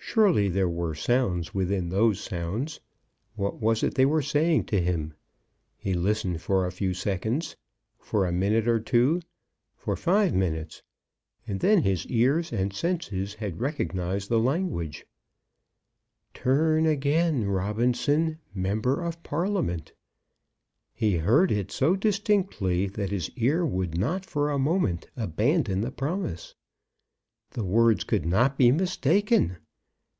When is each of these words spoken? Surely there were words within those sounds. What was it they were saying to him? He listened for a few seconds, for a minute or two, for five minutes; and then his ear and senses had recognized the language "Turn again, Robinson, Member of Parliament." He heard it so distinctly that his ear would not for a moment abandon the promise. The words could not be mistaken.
Surely 0.00 0.48
there 0.48 0.66
were 0.70 0.94
words 1.08 1.52
within 1.52 1.90
those 1.90 2.18
sounds. 2.18 2.80
What 3.36 3.60
was 3.60 3.82
it 3.82 3.92
they 3.92 4.06
were 4.06 4.22
saying 4.22 4.64
to 4.66 4.80
him? 4.80 5.12
He 5.76 5.92
listened 5.92 6.40
for 6.40 6.64
a 6.64 6.72
few 6.72 6.94
seconds, 6.94 7.56
for 7.98 8.24
a 8.24 8.32
minute 8.32 8.66
or 8.66 8.80
two, 8.80 9.20
for 9.76 9.96
five 9.96 10.32
minutes; 10.32 10.82
and 11.46 11.60
then 11.60 11.82
his 11.82 12.06
ear 12.06 12.42
and 12.50 12.72
senses 12.72 13.34
had 13.34 13.60
recognized 13.60 14.30
the 14.30 14.38
language 14.38 15.04
"Turn 16.32 16.86
again, 16.86 17.44
Robinson, 17.44 18.38
Member 18.54 19.02
of 19.02 19.22
Parliament." 19.22 19.92
He 20.94 21.18
heard 21.18 21.52
it 21.52 21.70
so 21.70 21.96
distinctly 21.96 22.86
that 22.88 23.10
his 23.10 23.30
ear 23.36 23.66
would 23.66 23.98
not 23.98 24.24
for 24.24 24.50
a 24.50 24.58
moment 24.58 25.08
abandon 25.18 25.82
the 25.82 25.92
promise. 25.92 26.54
The 27.50 27.64
words 27.64 28.04
could 28.04 28.24
not 28.24 28.56
be 28.56 28.72
mistaken. 28.72 29.58